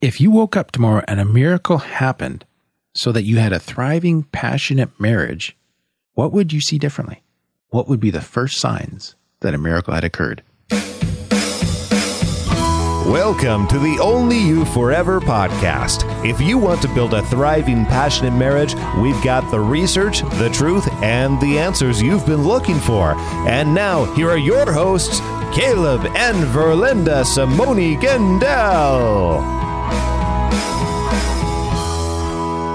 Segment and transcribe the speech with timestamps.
[0.00, 2.44] If you woke up tomorrow and a miracle happened
[2.94, 5.56] so that you had a thriving, passionate marriage,
[6.14, 7.24] what would you see differently?
[7.70, 10.44] What would be the first signs that a miracle had occurred?
[13.10, 16.04] Welcome to the Only You Forever podcast.
[16.24, 20.88] If you want to build a thriving, passionate marriage, we've got the research, the truth,
[21.02, 23.16] and the answers you've been looking for.
[23.48, 25.18] And now, here are your hosts,
[25.52, 29.67] Caleb and Verlinda Simone Gendel.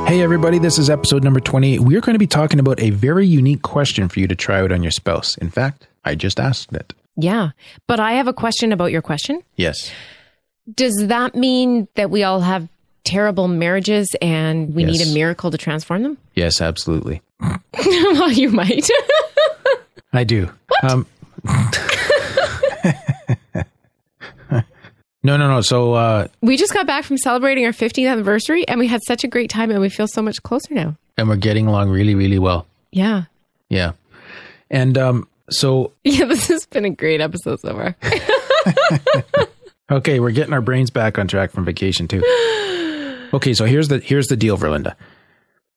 [0.07, 1.79] Hey, everybody, this is episode number 20.
[1.79, 4.71] We're going to be talking about a very unique question for you to try out
[4.71, 5.35] on your spouse.
[5.37, 6.93] In fact, I just asked it.
[7.15, 7.49] Yeah.
[7.87, 9.41] But I have a question about your question.
[9.55, 9.91] Yes.
[10.75, 12.67] Does that mean that we all have
[13.05, 14.99] terrible marriages and we Yes.
[14.99, 16.17] need a miracle to transform them?
[16.35, 17.21] Yes, absolutely.
[17.39, 18.87] well, you might.
[20.13, 20.49] I do.
[20.83, 21.07] Um,
[25.37, 25.61] no, no, no.
[25.61, 29.23] So, uh, we just got back from celebrating our 15th anniversary and we had such
[29.23, 30.95] a great time and we feel so much closer now.
[31.17, 32.65] and we're getting along really, really well.
[32.91, 33.23] Yeah.
[33.69, 33.93] Yeah.
[34.69, 37.95] And um, so, Yeah, this has been a great episode so far.
[39.91, 42.21] okay, we're getting our brains back on track from vacation too.
[43.33, 44.93] Okay, so here's the here's the deal, Verlinda.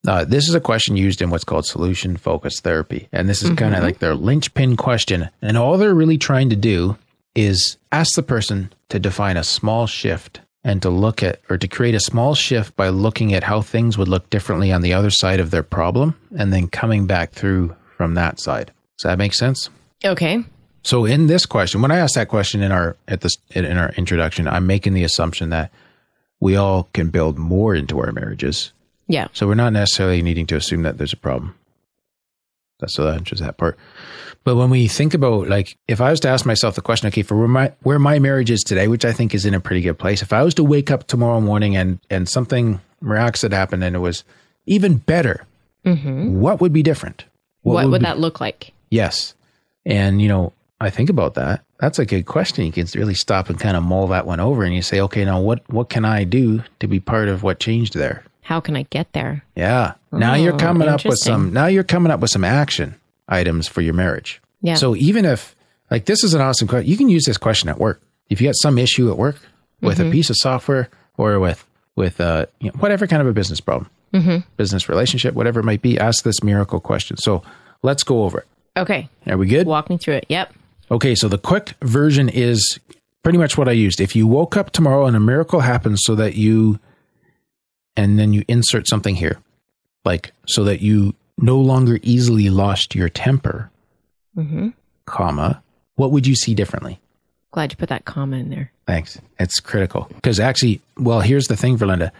[0.07, 3.49] Uh, this is a question used in what's called solution focused therapy, and this is
[3.55, 5.27] kind of like their linchpin question.
[5.41, 6.95] And all they're really trying to do
[7.37, 11.67] is ask the person to define a small shift and to look at or to
[11.67, 15.11] create a small shift by looking at how things would look differently on the other
[15.11, 18.71] side of their problem, and then coming back through from that side.
[18.97, 19.69] Does that make sense?
[20.03, 20.43] Okay.
[20.83, 23.91] So in this question, when I asked that question in our at this in our
[23.91, 25.71] introduction, I'm making the assumption that
[26.39, 28.73] we all can build more into our marriages.
[29.07, 29.27] Yeah.
[29.33, 31.55] So we're not necessarily needing to assume that there's a problem.
[32.79, 33.77] That's so that answers that part.
[34.43, 37.23] But when we think about like if I was to ask myself the question, okay,
[37.23, 39.81] for where my where my marriage is today, which I think is in a pretty
[39.81, 43.53] good place, if I was to wake up tomorrow morning and and something miraculous had
[43.53, 44.23] happened and it was
[44.65, 45.45] even better,
[45.85, 46.39] mm-hmm.
[46.39, 47.25] what would be different?
[47.61, 48.71] What, would be- that look like?
[48.89, 49.33] Yes.
[49.85, 51.63] And, you know, I think about that.
[51.79, 52.65] That's a good question.
[52.65, 55.25] You can really stop and kind of mull that one over and you say, okay,
[55.25, 58.23] now what, what can I do to be part of what changed there?
[58.41, 59.43] How can I get there?
[59.55, 59.93] Yeah.
[60.11, 62.95] Now you're Oh, coming up with some, now you're coming up with some action
[63.27, 64.41] items for your marriage.
[64.61, 64.75] Yeah.
[64.75, 65.55] So even if,
[65.91, 68.01] like, this is an awesome question, you can use this question at work.
[68.29, 69.37] If you got some issue at work
[69.81, 70.07] with Mm-hmm.
[70.07, 73.59] a piece of software or with, with, uh, you know, whatever kind of a business
[73.59, 74.37] problem, Mm-hmm.
[74.55, 77.17] business relationship, whatever it might be, ask this miracle question.
[77.17, 77.43] So
[77.83, 78.47] let's go over it.
[78.77, 79.09] Okay.
[79.27, 79.67] Are we good?
[79.67, 80.25] Walk me through it.
[80.29, 80.53] Yep.
[80.89, 82.79] Okay, so the quick version is
[83.23, 83.99] pretty much what I used.
[83.99, 86.79] If you woke up tomorrow and a miracle happens so that you,
[87.97, 89.37] and then you insert something here,
[90.07, 93.69] like so that you no longer easily lost your temper,
[94.35, 94.69] Mm-hmm.
[95.05, 95.61] comma,
[95.95, 96.99] what would you see differently?
[97.51, 98.71] Glad you put that comma in there.
[98.85, 99.19] Thanks.
[99.39, 102.11] It's critical because actually, well, here's the thing, Verlinda,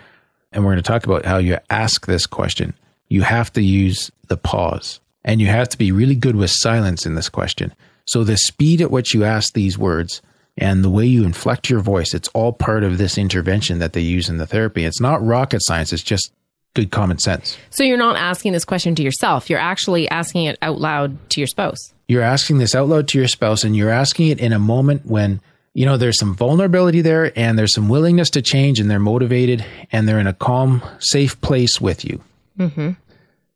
[0.52, 2.74] and we're going to talk about how you ask this question.
[3.10, 7.06] You have to use the pause and you have to be really good with silence
[7.06, 7.74] in this question.
[8.06, 10.22] So the speed at which you ask these words
[10.58, 14.02] and the way you inflect your voice, it's all part of this intervention that they
[14.02, 14.86] use in the therapy.
[14.86, 15.94] It's not rocket science.
[15.94, 16.32] It's just
[16.78, 17.58] good common sense.
[17.72, 19.50] So you're not asking this question to yourself.
[19.50, 21.94] You're actually asking it out loud to your spouse.
[22.08, 25.06] you're asking this out loud to your spouse and you're asking it in a moment
[25.06, 25.42] when
[25.74, 29.66] you know there's some vulnerability there and there's some willingness to change and they're motivated
[29.92, 32.22] and they're in a calm safe place with you
[32.58, 32.92] Mm-hmm.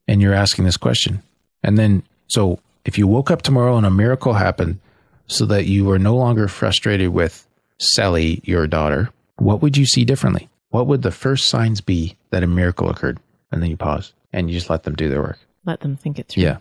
[0.07, 1.21] and you're asking this question
[1.63, 4.79] and then so if you woke up tomorrow and a miracle happened
[5.27, 7.47] so that you were no longer frustrated with
[7.79, 12.43] sally your daughter what would you see differently what would the first signs be that
[12.43, 13.19] a miracle occurred
[13.51, 16.19] and then you pause and you just let them do their work Let them think
[16.19, 16.43] it through.
[16.43, 16.57] yeah.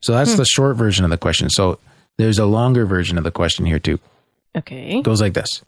[0.00, 0.38] So that's hmm.
[0.38, 1.50] the short version of the question.
[1.50, 1.78] So
[2.16, 3.98] there's a longer version of the question here too.
[4.56, 4.98] Okay.
[4.98, 5.62] It goes like this.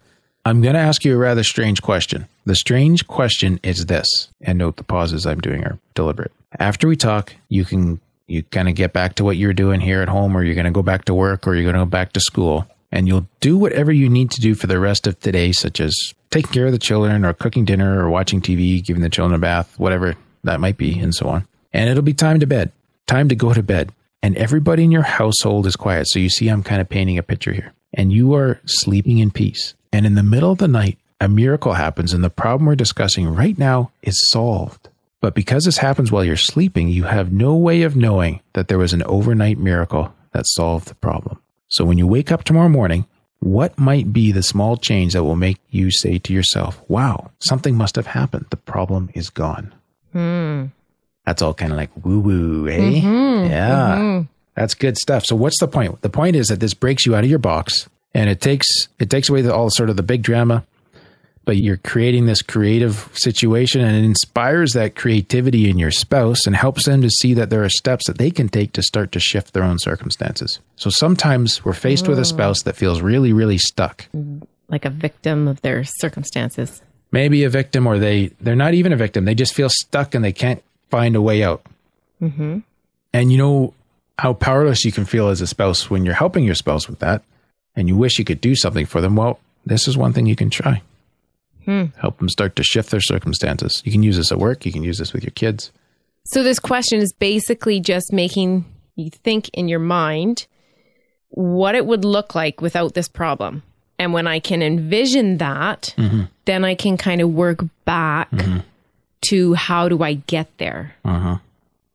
[0.44, 2.26] I'm going to ask you a rather strange question.
[2.46, 6.32] The strange question is this, and note the pauses I'm doing are deliberate.
[6.58, 10.00] After we talk, you can you kind of get back to what you're doing here
[10.00, 11.90] at home, or you're going to go back to work, or you're going to go
[11.90, 15.18] back to school, and you'll do whatever you need to do for the rest of
[15.20, 15.96] today, such as
[16.30, 19.38] taking care of the children, or cooking dinner, or watching TV, giving the children a
[19.38, 21.46] bath, whatever that might be, and so on.
[21.72, 22.72] And it'll be time to bed,
[23.06, 23.92] time to go to bed.
[24.22, 26.06] And everybody in your household is quiet.
[26.08, 27.72] So you see, I'm kind of painting a picture here.
[27.94, 29.74] And you are sleeping in peace.
[29.92, 33.28] And in the middle of the night, a miracle happens, and the problem we're discussing
[33.28, 34.88] right now is solved.
[35.20, 38.78] But because this happens while you're sleeping, you have no way of knowing that there
[38.78, 41.38] was an overnight miracle that solved the problem.
[41.70, 43.06] So when you wake up tomorrow morning,
[43.38, 47.74] what might be the small change that will make you say to yourself, wow, something
[47.74, 48.46] must have happened.
[48.50, 49.72] The problem is gone.
[50.12, 50.66] Hmm.
[51.24, 52.78] That's all kind of like woo woo, eh?
[52.78, 53.50] Mm-hmm.
[53.50, 54.22] yeah.
[54.54, 55.24] That's good stuff.
[55.24, 56.02] So what's the point?
[56.02, 58.66] The point is that this breaks you out of your box and it takes
[58.98, 60.64] it takes away the, all sort of the big drama.
[61.50, 66.54] But you're creating this creative situation and it inspires that creativity in your spouse and
[66.54, 69.18] helps them to see that there are steps that they can take to start to
[69.18, 70.60] shift their own circumstances.
[70.76, 74.06] So sometimes we're faced with a spouse that feels really, really stuck.
[74.68, 76.82] Like a victim of their circumstances.
[77.10, 79.24] Maybe a victim or they, they're not even a victim.
[79.24, 81.66] They just feel stuck and they can't find a way out.
[82.22, 82.58] Mm-hmm.
[83.12, 83.74] And you know
[84.20, 87.24] how powerless you can feel as a spouse when you're helping your spouse with that
[87.74, 89.16] and you wish you could do something for them.
[89.16, 90.82] Well, this is one thing you can try.
[91.70, 91.84] Hmm.
[92.00, 93.80] Help them start to shift their circumstances.
[93.84, 95.70] You can use this at work, you can use this with your kids.
[96.24, 98.64] So this question is basically just making
[98.96, 100.48] you think in your mind
[101.28, 103.62] what it would look like without this problem.
[104.00, 106.22] And when I can envision that, mm-hmm.
[106.44, 108.58] then I can kind of work back mm-hmm.
[109.28, 110.96] to how do I get there?
[111.04, 111.36] Uh-huh.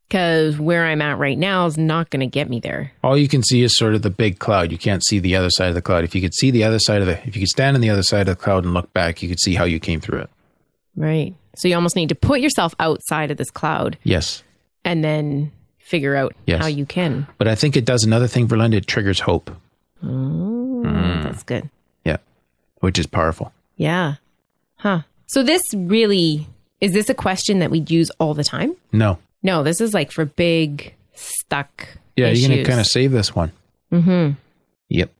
[0.07, 2.91] Because where I'm at right now is not going to get me there.
[3.03, 4.71] All you can see is sort of the big cloud.
[4.71, 6.03] You can't see the other side of the cloud.
[6.03, 7.89] If you could see the other side of the, if you could stand on the
[7.89, 10.19] other side of the cloud and look back, you could see how you came through
[10.19, 10.29] it.
[10.95, 11.33] Right.
[11.55, 14.43] So you almost need to put yourself outside of this cloud Yes.
[14.83, 16.61] and then figure out Yes.
[16.61, 17.25] how you can.
[17.39, 18.75] But I think it does another thing Verlinda.
[18.75, 19.49] It triggers hope.
[20.03, 21.23] Oh, mm.
[21.23, 21.69] That's good.
[22.03, 22.17] Yeah.
[22.79, 23.51] Which is powerful.
[23.77, 24.15] Yeah.
[24.77, 25.01] Huh.
[25.25, 26.47] So this really
[26.81, 28.75] is this a question that we'd use all the time?
[28.91, 29.17] No.
[29.45, 31.87] No, this is like for big stuck.
[32.15, 32.29] Yeah.
[32.29, 33.51] You're going to kind of save this one.
[33.91, 34.31] Mm-hmm.
[34.89, 35.11] Yep.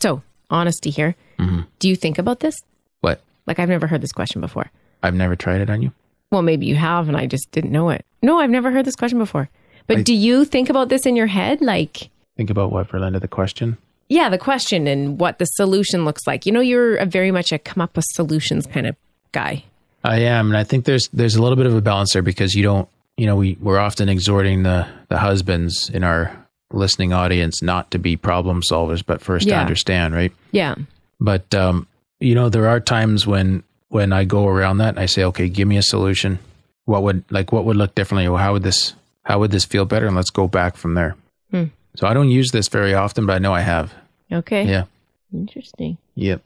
[0.00, 1.14] So honesty here.
[1.38, 1.62] Hmm.
[1.80, 2.56] Do you think about this?
[3.00, 3.20] What?
[3.46, 4.70] Like I've never heard this question before.
[5.02, 5.92] I've never tried it on you.
[6.30, 8.04] Well, maybe you have, and I just didn't know it.
[8.22, 9.48] No, I've never heard this question before.
[9.86, 11.60] But do you think about this in your head?
[11.60, 13.76] Like, Think about what Verlinda the question.
[14.08, 16.46] yeah, the question and what the solution looks like.
[16.46, 18.96] You know, you're a very much a come up with solutions kind of
[19.32, 19.64] guy.
[20.02, 22.54] I am, and I think there's there's a little bit of a balance there because
[22.54, 27.62] you don't, you know, we we're often exhorting the the husbands in our listening audience
[27.62, 30.32] not to be problem solvers, but first to understand, right?
[30.50, 30.74] Yeah.
[31.20, 31.86] But um,
[32.20, 35.48] you know, there are times when when I go around that and I say, okay,
[35.48, 36.38] give me a solution.
[36.84, 38.26] What would like what would look differently?
[38.26, 40.06] Or how would this how would this feel better?
[40.06, 41.16] And let's go back from there.
[41.50, 41.64] Hmm.
[41.96, 43.94] So I don't use this very often, but I know I have.
[44.30, 44.64] Okay.
[44.64, 44.84] Yeah.
[45.32, 45.98] Interesting.
[46.16, 46.42] Yep.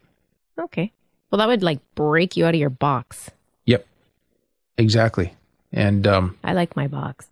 [0.58, 0.92] Okay.
[1.30, 3.30] Well, that would like break you out of your box.
[3.66, 3.86] Yep.
[4.76, 5.32] Exactly.
[5.72, 7.26] And um, I like my box.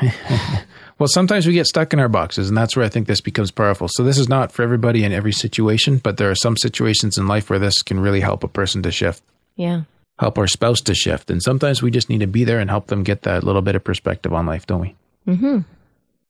[0.98, 3.50] Well, sometimes we get stuck in our boxes, and that's where I think this becomes
[3.50, 3.88] powerful.
[3.90, 7.26] So, this is not for everybody in every situation, but there are some situations in
[7.26, 9.20] life where this can really help a person to shift,
[9.56, 9.82] Yeah.
[10.20, 11.28] help our spouse to shift.
[11.28, 13.74] And sometimes we just need to be there and help them get that little bit
[13.74, 14.94] of perspective on life, don't we?
[15.26, 15.64] That's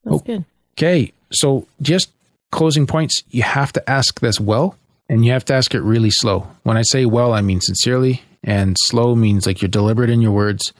[0.06, 0.18] Oh.
[0.20, 0.44] good.
[0.78, 1.12] Okay.
[1.32, 2.08] So, just
[2.50, 6.10] closing points, you have to ask this well, and you have to ask it really
[6.10, 6.46] slow.
[6.62, 10.32] When I say well, I mean sincerely, and slow means like you're deliberate in your
[10.32, 10.72] words.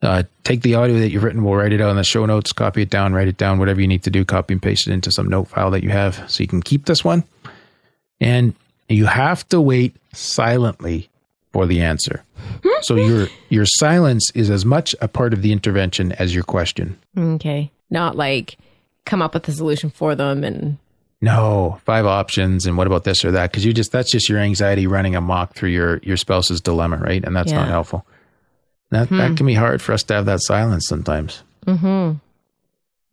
[0.00, 2.52] Uh, take the audio that you've written, we'll write it out in the show notes,
[2.52, 4.92] copy it down, write it down, whatever you need to do, copy and paste it
[4.92, 7.24] into some note file that you have so you can keep this one.
[8.20, 8.54] And
[8.88, 11.08] you have to wait silently
[11.52, 12.22] for the answer.
[12.82, 16.96] so your your silence is as much a part of the intervention as your question.
[17.16, 17.70] Okay.
[17.90, 18.56] Not like
[19.04, 20.78] come up with a solution for them and
[21.20, 23.50] No, five options and what about this or that?
[23.50, 27.24] Because you just that's just your anxiety running amok through your your spouse's dilemma, right?
[27.24, 28.06] And that's not helpful.
[28.90, 29.34] That that hmm.
[29.34, 31.42] can be hard for us to have that silence sometimes.
[31.66, 32.18] Mm-hmm.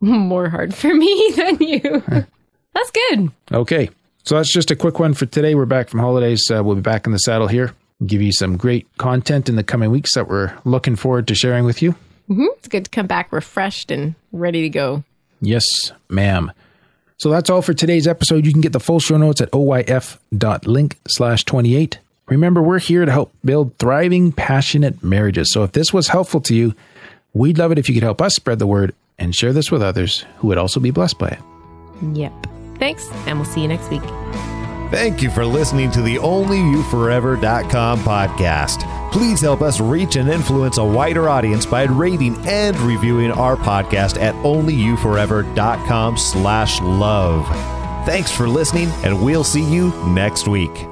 [0.00, 2.02] more hard for me than you.
[2.74, 3.30] That's good.
[3.52, 3.88] Okay,
[4.22, 5.54] so that's just a quick one for today.
[5.54, 6.42] We're back from holidays.
[6.50, 7.72] Uh, we'll be back in the saddle here.
[8.04, 11.64] Give you some great content in the coming weeks that we're looking forward to sharing
[11.64, 11.92] with you.
[12.28, 12.44] Mm-hmm.
[12.58, 15.04] It's good to come back refreshed and ready to go.
[15.40, 15.64] Yes,
[16.10, 16.52] ma'am.
[17.16, 18.44] So that's all for today's episode.
[18.44, 21.98] You can get the full show notes at oyf.link slash 28.
[22.28, 25.52] Remember, we're here to help build thriving, passionate marriages.
[25.52, 26.74] So if this was helpful to you,
[27.34, 29.82] we'd love it if you could help us spread the word and share this with
[29.82, 31.38] others who would also be blessed by it.
[32.16, 32.32] Yep.
[32.78, 34.02] Thanks, and we'll see you next week.
[34.90, 39.10] Thank you for listening to the OnlyYouForever.com podcast.
[39.10, 44.20] Please help us reach and influence a wider audience by rating and reviewing our podcast
[44.20, 47.46] at OnlyYouForever.com slash love.
[48.06, 50.86] Thanks for listening, and we'll see you next week.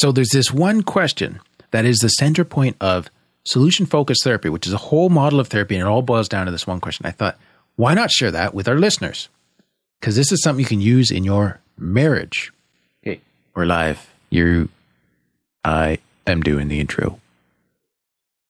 [0.00, 1.40] So there's this one question
[1.72, 3.10] that is the center point of
[3.44, 6.46] solution focused therapy, which is a whole model of therapy, and it all boils down
[6.46, 7.04] to this one question.
[7.04, 7.36] I thought,
[7.76, 9.28] why not share that with our listeners?
[10.00, 12.50] Because this is something you can use in your marriage.
[13.06, 13.20] Okay,
[13.54, 14.08] we're live.
[14.30, 14.70] You,
[15.66, 17.20] I am doing the intro.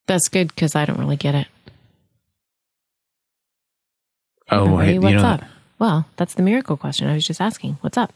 [0.06, 1.48] That's good because I don't really get it.
[4.52, 5.44] Oh, Everybody, hey, you what's know up?
[5.80, 7.08] Well, that's the miracle question.
[7.08, 8.12] I was just asking, what's up?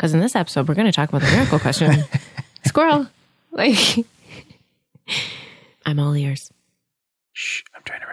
[0.00, 2.04] Because in this episode, we're going to talk about the miracle question.
[2.66, 3.06] Squirrel.
[3.52, 4.06] Like,
[5.84, 6.52] I'm all ears.
[7.32, 8.06] Shh, I'm trying to